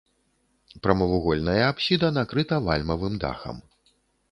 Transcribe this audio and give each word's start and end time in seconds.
Прамавугольная 0.85 1.59
апсіда 1.67 2.11
накрыта 2.17 2.61
вальмавым 2.71 3.21
дахам. 3.27 3.65